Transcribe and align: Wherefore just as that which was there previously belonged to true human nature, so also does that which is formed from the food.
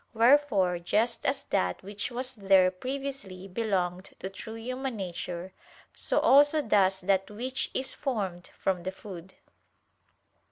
Wherefore 0.15 0.79
just 0.79 1.27
as 1.27 1.43
that 1.51 1.83
which 1.83 2.09
was 2.09 2.33
there 2.33 2.71
previously 2.71 3.47
belonged 3.47 4.09
to 4.17 4.31
true 4.31 4.55
human 4.55 4.95
nature, 4.95 5.53
so 5.93 6.17
also 6.19 6.59
does 6.63 7.01
that 7.01 7.29
which 7.29 7.69
is 7.75 7.93
formed 7.93 8.49
from 8.59 8.81
the 8.81 8.91
food. 8.91 9.35